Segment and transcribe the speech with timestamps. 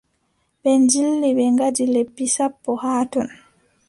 [0.61, 3.29] Ɓe ndilli, ɓe ngaɗi lebbi sappo haa ton.